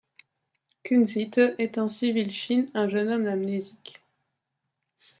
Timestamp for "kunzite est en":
0.83-1.87